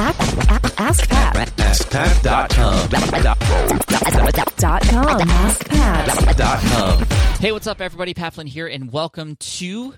[0.00, 1.48] Ask ask Pat.
[1.56, 2.88] AskPat.com.
[4.56, 5.18] Dot com.
[5.28, 7.12] AskPat.
[7.40, 8.14] Hey, what's up, everybody?
[8.14, 9.94] Pat Flynn here, and welcome to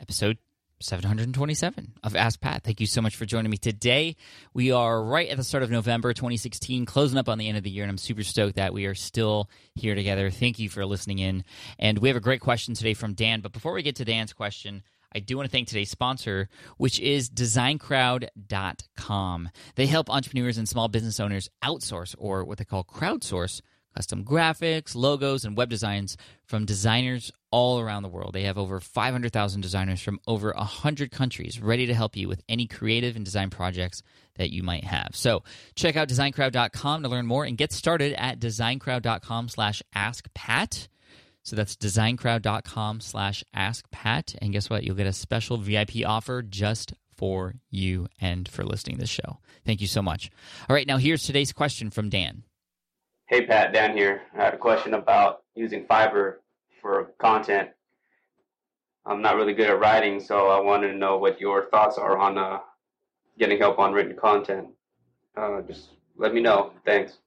[0.00, 0.38] episode
[0.80, 2.64] 727 of Ask Pat.
[2.64, 4.16] Thank you so much for joining me today.
[4.54, 7.64] We are right at the start of November 2016, closing up on the end of
[7.64, 10.30] the year, and I'm super stoked that we are still here together.
[10.30, 11.44] Thank you for listening in.
[11.78, 13.42] And we have a great question today from Dan.
[13.42, 14.82] But before we get to Dan's question,
[15.14, 19.48] I do want to thank today's sponsor, which is designcrowd.com.
[19.74, 23.62] They help entrepreneurs and small business owners outsource or what they call crowdsource
[23.94, 28.32] custom graphics, logos, and web designs from designers all around the world.
[28.32, 32.66] They have over 500,000 designers from over 100 countries ready to help you with any
[32.66, 34.02] creative and design projects
[34.36, 35.10] that you might have.
[35.14, 35.42] So
[35.74, 40.88] check out designcrowd.com to learn more and get started at designcrowd.com slash askpat.
[41.42, 44.36] So that's designcrowd.com slash askpat.
[44.40, 44.84] And guess what?
[44.84, 49.38] You'll get a special VIP offer just for you and for listening to this show.
[49.64, 50.30] Thank you so much.
[50.68, 52.44] All right, now here's today's question from Dan.
[53.26, 54.22] Hey Pat, Dan here.
[54.34, 56.36] I had a question about using Fiverr
[56.80, 57.70] for content.
[59.06, 62.18] I'm not really good at writing, so I wanted to know what your thoughts are
[62.18, 62.58] on uh,
[63.38, 64.68] getting help on written content.
[65.36, 66.72] Uh, just let me know.
[66.84, 67.18] Thanks.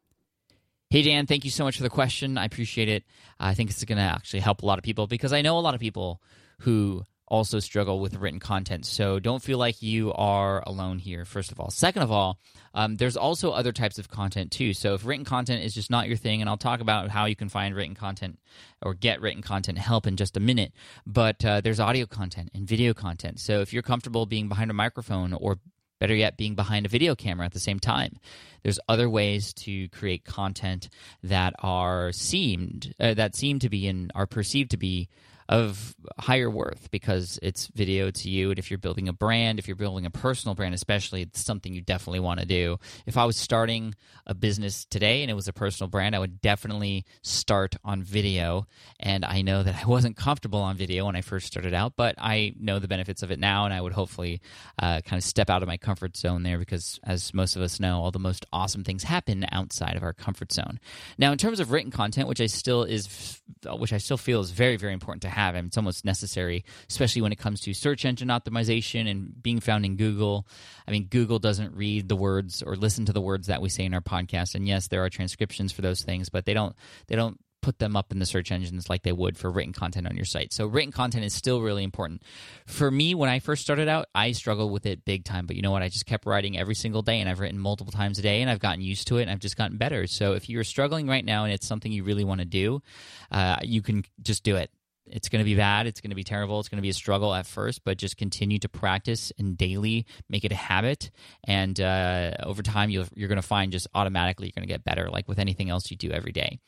[0.95, 2.37] Hey, Dan, thank you so much for the question.
[2.37, 3.03] I appreciate it.
[3.37, 5.59] I think it's going to actually help a lot of people because I know a
[5.59, 6.21] lot of people
[6.59, 8.85] who also struggle with written content.
[8.85, 11.69] So don't feel like you are alone here, first of all.
[11.69, 12.39] Second of all,
[12.73, 14.71] um, there's also other types of content too.
[14.71, 17.35] So if written content is just not your thing, and I'll talk about how you
[17.35, 18.39] can find written content
[18.81, 20.71] or get written content help in just a minute,
[21.05, 23.41] but uh, there's audio content and video content.
[23.41, 25.57] So if you're comfortable being behind a microphone or
[25.99, 28.19] better yet being behind a video camera at the same time.
[28.63, 30.89] There's other ways to create content
[31.23, 35.07] that are seemed uh, that seem to be and are perceived to be
[35.47, 38.49] of higher worth because it's video to you.
[38.49, 41.73] And if you're building a brand, if you're building a personal brand, especially, it's something
[41.73, 42.79] you definitely want to do.
[43.05, 43.93] If I was starting
[44.25, 48.65] a business today and it was a personal brand, I would definitely start on video.
[48.99, 52.15] And I know that I wasn't comfortable on video when I first started out, but
[52.17, 53.65] I know the benefits of it now.
[53.65, 54.41] And I would hopefully
[54.79, 57.79] uh, kind of step out of my comfort zone there because, as most of us
[57.79, 60.79] know, all the most awesome things happen outside of our comfort zone.
[61.19, 63.41] Now, in terms of written content, which I still is,
[63.77, 65.55] which I still feel is very, very important to have.
[65.55, 69.85] Mean, it's almost necessary, especially when it comes to search engine optimization and being found
[69.85, 70.47] in Google.
[70.87, 73.85] I mean, Google doesn't read the words or listen to the words that we say
[73.85, 74.55] in our podcast.
[74.55, 76.75] And yes, there are transcriptions for those things, but they don't
[77.07, 80.05] they don't put them up in the search engines like they would for written content
[80.05, 80.53] on your site.
[80.53, 82.21] So written content is still really important.
[82.67, 85.47] For me, when I first started out, I struggled with it big time.
[85.47, 85.81] But you know what?
[85.81, 88.51] I just kept writing every single day, and I've written multiple times a day, and
[88.51, 90.05] I've gotten used to it, and I've just gotten better.
[90.05, 92.83] So if you're struggling right now and it's something you really want to do,
[93.31, 94.69] uh, you can just do it
[95.07, 95.87] it's going to be bad.
[95.87, 96.59] It's going to be terrible.
[96.59, 100.05] It's going to be a struggle at first, but just continue to practice and daily
[100.29, 101.11] make it a habit.
[101.43, 104.83] And uh, over time, you are going to find just automatically you're going to get
[104.83, 106.59] better, like with anything else you do every day.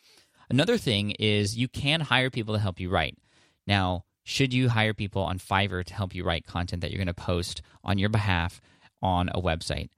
[0.49, 3.17] Another thing is you can hire people to help you write.
[3.65, 7.07] Now, should you hire people on Fiverr to help you write content that you're going
[7.07, 8.61] to post on your behalf
[9.01, 9.89] on a website?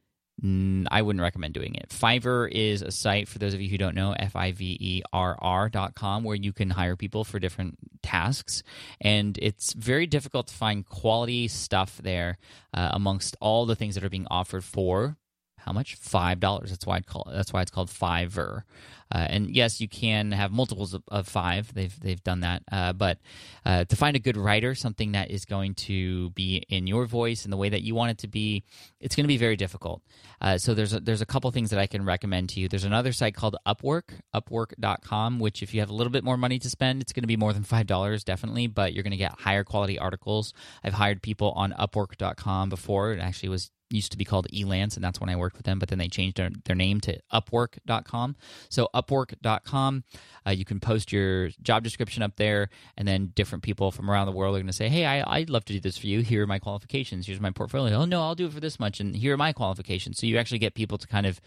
[0.90, 1.90] I wouldn't recommend doing it.
[1.90, 5.02] Fiverr is a site, for those of you who don't know, F I V E
[5.12, 8.64] R R dot com, where you can hire people for different tasks.
[9.02, 12.38] And it's very difficult to find quality stuff there
[12.74, 15.18] uh, amongst all the things that are being offered for
[15.66, 15.96] how much?
[15.96, 16.70] Five dollars.
[16.70, 18.64] That's why I call it, that's why it's called Fiverr.
[19.12, 21.74] Uh, and yes, you can have multiples of, of five.
[21.74, 22.62] They've they've done that.
[22.72, 23.18] Uh, but
[23.66, 27.44] uh, to find a good writer, something that is going to be in your voice
[27.44, 28.64] and the way that you want it to be,
[29.00, 30.04] it's going to be very difficult.
[30.42, 32.70] Uh, so there's a, there's a couple things that I can recommend to you.
[32.70, 36.60] There's another site called Upwork, Upwork.com, which if you have a little bit more money
[36.60, 39.18] to spend, it's going to be more than five dollars definitely, but you're going to
[39.18, 40.54] get higher quality articles.
[40.84, 43.14] I've hired people on Upwork.com before.
[43.14, 45.80] It actually was used to be called Elance, and that's when I worked with them.
[45.80, 48.36] But then they changed their, their name to Upwork.com.
[48.70, 50.04] So Upwork.com,
[50.46, 54.28] uh, you can post your job description up there, and then different people from around
[54.28, 56.22] the world are going to say, "Hey, I, I'd love to do this for you.
[56.22, 57.28] Here are my qualifications.
[57.28, 57.98] Here's my portfolio.
[57.98, 60.38] Oh no, I'll do it for this much, and here are my qualifications." So you
[60.38, 61.42] actually get people to kind of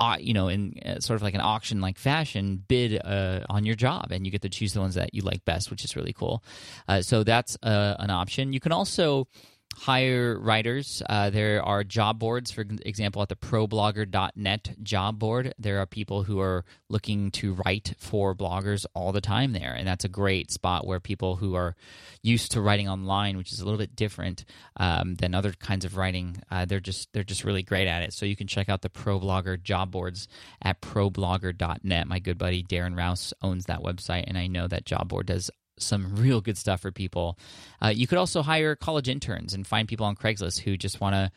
[0.00, 3.66] uh, you know, in uh, sort of like an auction like fashion, bid uh, on
[3.66, 5.94] your job, and you get to choose the ones that you like best, which is
[5.94, 6.42] really cool.
[6.88, 8.54] Uh, so that's uh, an option.
[8.54, 9.28] You can also
[9.76, 11.02] hire writers.
[11.08, 15.54] Uh, there are job boards, for example, at the problogger.net job board.
[15.58, 19.72] There are people who are looking to write for bloggers all the time there.
[19.72, 21.76] And that's a great spot where people who are
[22.22, 24.44] used to writing online, which is a little bit different
[24.76, 28.12] um, than other kinds of writing, uh, they're just they're just really great at it.
[28.12, 30.28] So you can check out the ProBlogger job boards
[30.60, 32.06] at problogger.net.
[32.06, 35.50] My good buddy Darren Rowse owns that website, and I know that job board does
[35.82, 37.38] some real good stuff for people.
[37.82, 41.14] Uh, you could also hire college interns and find people on Craigslist who just want
[41.14, 41.30] to,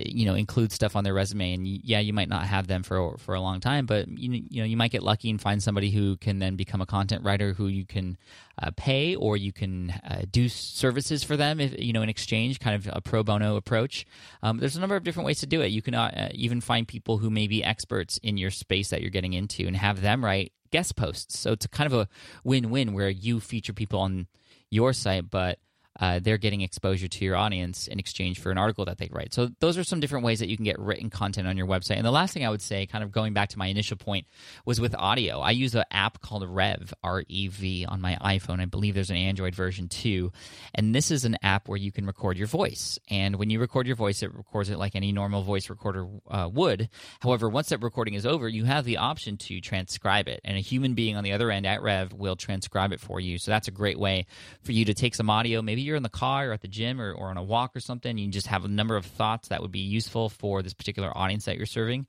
[0.00, 1.54] you know, include stuff on their resume.
[1.54, 4.62] And yeah, you might not have them for for a long time, but you you
[4.62, 7.52] know you might get lucky and find somebody who can then become a content writer
[7.52, 8.16] who you can
[8.62, 12.60] uh, pay or you can uh, do services for them, if, you know, in exchange,
[12.60, 14.06] kind of a pro bono approach.
[14.42, 15.68] Um, there's a number of different ways to do it.
[15.68, 19.10] You can uh, even find people who may be experts in your space that you're
[19.10, 21.38] getting into and have them write guest posts.
[21.38, 22.08] So it's kind of a
[22.42, 24.26] win win where you feature people on
[24.70, 25.60] your site, but
[26.00, 29.32] uh, they're getting exposure to your audience in exchange for an article that they write.
[29.32, 31.96] So those are some different ways that you can get written content on your website.
[31.96, 34.26] And the last thing I would say, kind of going back to my initial point,
[34.64, 35.40] was with audio.
[35.40, 38.60] I use an app called Rev, R E V, on my iPhone.
[38.60, 40.32] I believe there's an Android version too.
[40.74, 42.98] And this is an app where you can record your voice.
[43.08, 46.48] And when you record your voice, it records it like any normal voice recorder uh,
[46.52, 46.88] would.
[47.20, 50.40] However, once that recording is over, you have the option to transcribe it.
[50.44, 53.38] And a human being on the other end at Rev will transcribe it for you.
[53.38, 54.26] So that's a great way
[54.62, 57.00] for you to take some audio, maybe you're in the car or at the gym
[57.00, 59.62] or, or on a walk or something, you just have a number of thoughts that
[59.62, 62.06] would be useful for this particular audience that you're serving.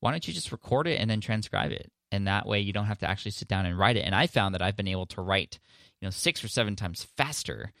[0.00, 1.90] Why don't you just record it and then transcribe it?
[2.10, 4.04] And that way you don't have to actually sit down and write it.
[4.04, 5.58] And I found that I've been able to write,
[6.00, 7.72] you know, six or seven times faster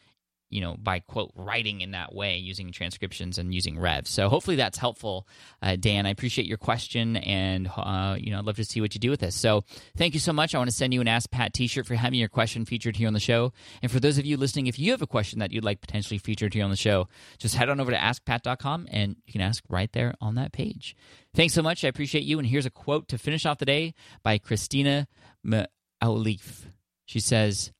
[0.52, 4.06] you know, by quote writing in that way using transcriptions and using Rev.
[4.06, 5.26] So hopefully that's helpful,
[5.62, 6.06] uh, Dan.
[6.06, 9.10] I appreciate your question, and uh, you know, I'd love to see what you do
[9.10, 9.34] with this.
[9.34, 9.64] So
[9.96, 10.54] thank you so much.
[10.54, 13.06] I want to send you an Ask Pat T-shirt for having your question featured here
[13.06, 13.52] on the show.
[13.82, 16.18] And for those of you listening, if you have a question that you'd like potentially
[16.18, 17.08] featured here on the show,
[17.38, 20.94] just head on over to AskPat.com and you can ask right there on that page.
[21.34, 21.84] Thanks so much.
[21.84, 22.38] I appreciate you.
[22.38, 25.08] And here's a quote to finish off the day by Christina
[25.44, 26.66] McAuliffe.
[27.06, 27.72] She says,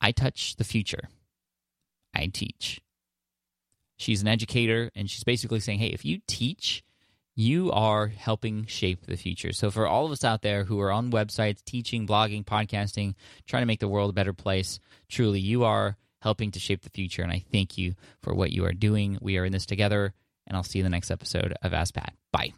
[0.00, 1.08] "I touch the future."
[2.14, 2.80] I teach.
[3.96, 6.82] She's an educator, and she's basically saying, hey, if you teach,
[7.36, 9.52] you are helping shape the future.
[9.52, 13.14] So, for all of us out there who are on websites, teaching, blogging, podcasting,
[13.46, 14.78] trying to make the world a better place,
[15.08, 17.22] truly, you are helping to shape the future.
[17.22, 19.18] And I thank you for what you are doing.
[19.20, 20.14] We are in this together,
[20.46, 22.14] and I'll see you in the next episode of Ask Pat.
[22.32, 22.54] Bye.